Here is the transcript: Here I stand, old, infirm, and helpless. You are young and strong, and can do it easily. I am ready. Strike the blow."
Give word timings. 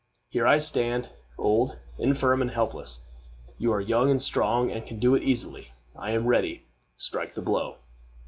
Here 0.29 0.47
I 0.47 0.57
stand, 0.57 1.09
old, 1.37 1.77
infirm, 1.99 2.41
and 2.41 2.49
helpless. 2.49 3.05
You 3.59 3.71
are 3.71 3.79
young 3.79 4.09
and 4.09 4.19
strong, 4.19 4.71
and 4.71 4.83
can 4.83 4.97
do 4.99 5.13
it 5.13 5.21
easily. 5.21 5.73
I 5.95 6.09
am 6.09 6.25
ready. 6.25 6.63
Strike 6.97 7.35
the 7.35 7.41
blow." 7.43 7.75